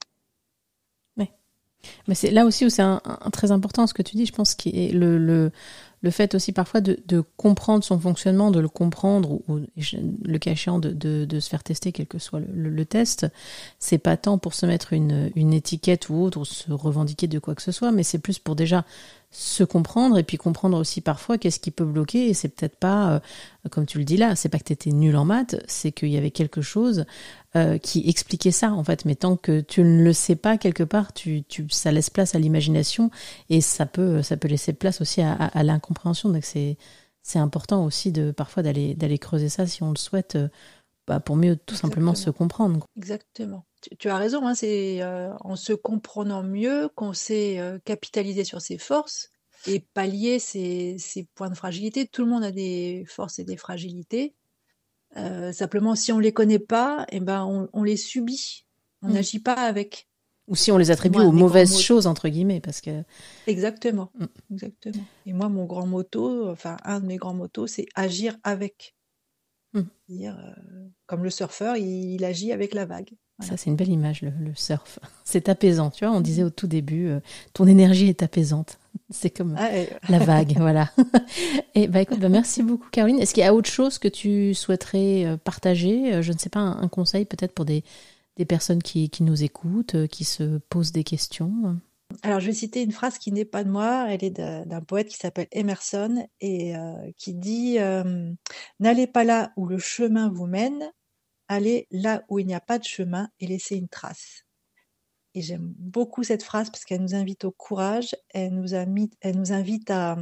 Mais 2.06 2.14
c'est 2.14 2.30
là 2.30 2.44
aussi 2.44 2.64
où 2.66 2.70
c'est 2.70 2.82
un, 2.82 3.00
très 3.32 3.52
important 3.52 3.86
ce 3.86 3.94
que 3.94 4.02
tu 4.02 4.16
dis, 4.16 4.26
je 4.26 4.32
pense, 4.32 4.54
qui 4.54 4.70
est 4.70 4.92
le, 4.92 5.50
le 6.02 6.10
fait 6.10 6.34
aussi 6.34 6.52
parfois 6.52 6.80
de, 6.80 7.24
comprendre 7.36 7.82
son 7.82 7.98
fonctionnement, 7.98 8.50
de 8.50 8.60
le 8.60 8.68
comprendre, 8.68 9.40
ou, 9.48 9.60
le 10.22 10.38
cas 10.38 10.52
échéant 10.52 10.78
de, 10.78 11.40
se 11.40 11.48
faire 11.48 11.62
tester, 11.62 11.92
quel 11.92 12.06
que 12.06 12.18
soit 12.18 12.40
le, 12.40 12.70
le, 12.70 12.84
test, 12.84 13.26
c'est 13.78 13.98
pas 13.98 14.16
tant 14.16 14.38
pour 14.38 14.54
se 14.54 14.66
mettre 14.66 14.92
une, 14.92 15.30
une 15.34 15.52
étiquette 15.52 16.08
ou 16.08 16.14
autre, 16.22 16.38
ou 16.38 16.44
se 16.44 16.70
revendiquer 16.72 17.26
de 17.26 17.38
quoi 17.38 17.54
que 17.54 17.62
ce 17.62 17.72
soit, 17.72 17.90
mais 17.90 18.02
c'est 18.02 18.18
plus 18.18 18.38
pour 18.38 18.54
déjà 18.56 18.84
se 19.30 19.62
comprendre 19.62 20.16
et 20.16 20.22
puis 20.22 20.38
comprendre 20.38 20.78
aussi 20.78 21.02
parfois 21.02 21.36
qu'est-ce 21.36 21.60
qui 21.60 21.70
peut 21.70 21.84
bloquer 21.84 22.28
et 22.28 22.34
c'est 22.34 22.48
peut-être 22.48 22.76
pas 22.76 23.10
euh, 23.10 23.20
comme 23.70 23.84
tu 23.84 23.98
le 23.98 24.04
dis 24.04 24.16
là 24.16 24.34
c'est 24.36 24.48
pas 24.48 24.58
que 24.58 24.64
tu 24.64 24.72
étais 24.72 24.90
nul 24.90 25.14
en 25.16 25.26
maths 25.26 25.56
c'est 25.66 25.92
qu'il 25.92 26.08
y 26.08 26.16
avait 26.16 26.30
quelque 26.30 26.62
chose 26.62 27.04
euh, 27.56 27.78
qui 27.78 28.08
expliquait 28.08 28.50
ça 28.50 28.72
en 28.72 28.84
fait. 28.84 29.04
Mais 29.04 29.14
tant 29.14 29.36
que 29.36 29.60
tu 29.60 29.82
ne 29.82 30.02
le 30.02 30.12
sais 30.12 30.36
pas 30.36 30.58
quelque 30.58 30.82
part 30.82 31.12
tu, 31.12 31.44
tu 31.44 31.68
ça 31.70 31.90
laisse 31.90 32.10
place 32.10 32.34
à 32.34 32.38
l'imagination 32.38 33.10
et 33.48 33.60
ça 33.60 33.86
peut 33.86 34.22
ça 34.22 34.36
peut 34.36 34.48
laisser 34.48 34.72
place 34.72 35.00
aussi 35.00 35.22
à, 35.22 35.32
à, 35.32 35.62
l'incompréhension. 35.62 36.28
Donc 36.28 36.44
c'est 36.44 36.76
c'est 37.22 37.38
important 37.38 37.84
aussi 37.84 38.12
de 38.12 38.32
parfois 38.32 38.62
d'aller 38.62 38.94
d'aller 38.94 39.18
creuser 39.18 39.48
ça 39.48 39.66
si 39.66 39.82
on 39.82 39.90
le 39.90 39.96
souhaite 39.96 40.36
euh, 40.36 40.48
bah, 41.06 41.20
pour 41.20 41.36
mieux 41.36 41.56
tout 41.56 41.74
simplement 41.74 42.14
se 42.14 42.28
comprendre. 42.30 42.86
Exactement. 42.96 43.64
Tu, 43.98 44.10
as 44.10 44.18
raison, 44.18 44.46
hein, 44.46 44.54
c'est 44.54 45.00
euh, 45.02 45.32
en 45.40 45.56
se 45.56 45.72
comprenant 45.72 46.42
mieux 46.42 46.90
qu'on 46.96 47.14
sait 47.14 47.80
capitaliser 47.84 48.44
sur 48.44 48.60
ses 48.60 48.76
forces 48.76 49.30
et 49.66 49.80
pallier 49.80 50.38
ses, 50.38 50.96
points 51.34 51.50
de 51.50 51.54
fragilité. 51.54 52.06
Tout 52.06 52.24
le 52.24 52.30
monde 52.30 52.44
a 52.44 52.52
des 52.52 53.04
forces 53.08 53.38
et 53.38 53.44
des 53.44 53.56
fragilités. 53.56 54.34
Euh, 55.16 55.52
simplement, 55.52 55.94
si 55.94 56.12
on 56.12 56.18
les 56.18 56.32
connaît 56.32 56.58
pas, 56.58 57.06
eh 57.10 57.20
ben, 57.20 57.68
on, 57.72 57.82
les 57.82 57.96
subit. 57.96 58.64
On 59.02 59.08
mm. 59.08 59.12
n'agit 59.12 59.40
pas 59.40 59.54
avec. 59.54 60.08
Ou 60.46 60.56
si 60.56 60.72
on 60.72 60.78
les 60.78 60.90
attribue 60.90 61.20
aux 61.20 61.32
mauvaises 61.32 61.78
choses, 61.78 62.06
entre 62.06 62.28
guillemets, 62.28 62.60
parce 62.60 62.80
que... 62.80 63.02
Exactement, 63.46 64.10
mm. 64.18 64.26
exactement. 64.52 65.04
Et 65.26 65.32
moi, 65.32 65.48
mon 65.48 65.64
grand 65.64 65.86
motto, 65.86 66.48
enfin, 66.48 66.76
un 66.84 67.00
de 67.00 67.06
mes 67.06 67.16
grands 67.16 67.34
motos, 67.34 67.66
c'est 67.66 67.86
agir 67.94 68.36
avec. 68.42 68.94
Mm. 69.74 69.82
Dire, 70.08 70.56
comme 71.06 71.24
le 71.24 71.30
surfeur, 71.30 71.76
il 71.76 72.24
agit 72.24 72.52
avec 72.52 72.74
la 72.74 72.86
vague. 72.86 73.10
Ça, 73.40 73.56
c'est 73.56 73.70
une 73.70 73.76
belle 73.76 73.90
image, 73.90 74.22
le, 74.22 74.52
surf. 74.54 74.98
C'est 75.24 75.48
apaisant, 75.48 75.90
tu 75.90 76.04
vois. 76.04 76.14
On 76.14 76.20
disait 76.20 76.42
au 76.42 76.50
tout 76.50 76.66
début, 76.66 77.06
euh, 77.06 77.20
ton 77.52 77.66
énergie 77.66 78.08
est 78.08 78.22
apaisante. 78.22 78.78
C'est 79.10 79.30
comme 79.30 79.54
ah, 79.56 79.70
la 80.08 80.18
vague, 80.18 80.54
voilà. 80.56 80.90
Et 81.74 81.86
bah 81.86 82.00
écoute, 82.00 82.18
bah, 82.18 82.28
merci 82.28 82.62
beaucoup, 82.62 82.88
Caroline. 82.90 83.20
Est-ce 83.20 83.34
qu'il 83.34 83.44
y 83.44 83.46
a 83.46 83.54
autre 83.54 83.70
chose 83.70 83.98
que 83.98 84.08
tu 84.08 84.54
souhaiterais 84.54 85.24
euh, 85.24 85.36
partager? 85.36 86.14
Euh, 86.14 86.22
Je 86.22 86.32
ne 86.32 86.38
sais 86.38 86.48
pas, 86.48 86.60
un, 86.60 86.88
conseil 86.88 87.26
peut-être 87.26 87.52
pour 87.52 87.64
des, 87.64 87.84
des 88.36 88.44
personnes 88.44 88.82
qui, 88.82 89.08
qui, 89.08 89.22
nous 89.22 89.44
écoutent, 89.44 90.08
qui 90.08 90.24
se 90.24 90.58
posent 90.68 90.92
des 90.92 91.04
questions? 91.04 91.78
Alors, 92.22 92.40
je 92.40 92.46
vais 92.46 92.54
citer 92.54 92.82
une 92.82 92.92
phrase 92.92 93.18
qui 93.18 93.30
n'est 93.30 93.44
pas 93.44 93.62
de 93.62 93.70
moi, 93.70 94.06
elle 94.08 94.24
est 94.24 94.30
d'un 94.30 94.80
poète 94.80 95.08
qui 95.08 95.16
s'appelle 95.16 95.46
Emerson 95.52 96.26
et 96.40 96.72
qui 97.18 97.34
dit 97.34 97.76
N'allez 98.80 99.06
pas 99.06 99.24
là 99.24 99.52
où 99.56 99.66
le 99.66 99.78
chemin 99.78 100.30
vous 100.30 100.46
mène, 100.46 100.90
aller 101.48 101.86
là 101.90 102.24
où 102.28 102.38
il 102.38 102.46
n'y 102.46 102.54
a 102.54 102.60
pas 102.60 102.78
de 102.78 102.84
chemin 102.84 103.28
et 103.40 103.46
laisser 103.46 103.76
une 103.76 103.88
trace. 103.88 104.44
Et 105.34 105.42
j'aime 105.42 105.74
beaucoup 105.78 106.22
cette 106.22 106.42
phrase 106.42 106.70
parce 106.70 106.84
qu'elle 106.84 107.02
nous 107.02 107.14
invite 107.14 107.44
au 107.44 107.50
courage, 107.52 108.16
elle 108.30 108.54
nous, 108.54 108.74
elle 108.74 109.36
nous 109.36 109.52
invite 109.52 109.90
à, 109.90 110.16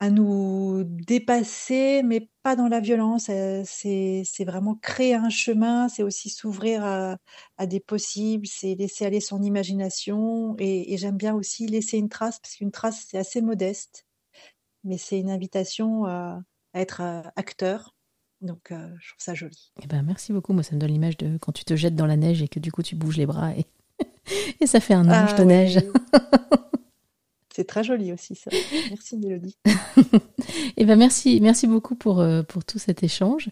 à, 0.00 0.10
nous 0.10 0.82
dépasser, 0.84 2.02
mais 2.02 2.28
pas 2.42 2.56
dans 2.56 2.68
la 2.68 2.80
violence. 2.80 3.26
C'est 3.64 4.44
vraiment 4.44 4.74
créer 4.74 5.14
un 5.14 5.28
chemin, 5.28 5.88
c'est 5.88 6.02
aussi 6.02 6.30
s'ouvrir 6.30 6.84
à, 6.84 7.66
des 7.66 7.80
possibles, 7.80 8.46
c'est 8.46 8.74
laisser 8.74 9.04
aller 9.06 9.20
son 9.20 9.42
imagination. 9.42 10.56
Et, 10.58 10.96
j'aime 10.96 11.16
bien 11.16 11.34
aussi 11.34 11.66
laisser 11.66 11.98
une 11.98 12.08
trace 12.08 12.38
parce 12.40 12.56
qu'une 12.56 12.72
trace, 12.72 13.06
c'est 13.08 13.18
assez 13.18 13.42
modeste, 13.42 14.06
mais 14.84 14.98
c'est 14.98 15.18
une 15.20 15.30
invitation 15.30 16.06
à, 16.06 16.42
à 16.72 16.80
être 16.80 17.00
euh, 17.02 17.22
acteur 17.36 17.95
donc, 18.42 18.70
euh, 18.70 18.88
je 19.00 19.08
trouve 19.10 19.18
ça 19.18 19.34
joli. 19.34 19.72
Eh 19.82 19.86
ben, 19.86 20.02
merci 20.02 20.32
beaucoup. 20.32 20.52
Moi, 20.52 20.62
ça 20.62 20.74
me 20.74 20.80
donne 20.80 20.90
l'image 20.90 21.16
de 21.16 21.38
quand 21.38 21.52
tu 21.52 21.64
te 21.64 21.74
jettes 21.76 21.96
dans 21.96 22.06
la 22.06 22.16
neige 22.16 22.42
et 22.42 22.48
que 22.48 22.60
du 22.60 22.70
coup, 22.70 22.82
tu 22.82 22.94
bouges 22.94 23.16
les 23.16 23.26
bras 23.26 23.52
et, 23.56 23.66
et 24.60 24.66
ça 24.66 24.80
fait 24.80 24.94
un 24.94 25.08
ange 25.08 25.30
ah 25.32 25.38
de 25.38 25.44
neige. 25.44 25.78
C'est 27.54 27.64
très 27.64 27.82
joli 27.82 28.12
aussi, 28.12 28.34
ça. 28.34 28.50
Merci, 28.90 29.16
Mélodie. 29.16 29.56
eh 30.76 30.84
ben, 30.84 30.96
merci, 30.96 31.40
merci 31.40 31.66
beaucoup 31.66 31.94
pour, 31.94 32.20
euh, 32.20 32.42
pour 32.42 32.64
tout 32.66 32.78
cet 32.78 33.02
échange. 33.02 33.48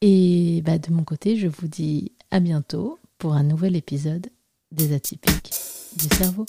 Et 0.00 0.62
bah, 0.64 0.78
de 0.78 0.92
mon 0.92 1.02
côté, 1.02 1.36
je 1.36 1.48
vous 1.48 1.66
dis 1.66 2.12
à 2.30 2.38
bientôt 2.38 3.00
pour 3.18 3.34
un 3.34 3.42
nouvel 3.42 3.74
épisode 3.74 4.28
des 4.70 4.94
atypiques 4.94 5.50
du 5.96 6.14
cerveau. 6.14 6.46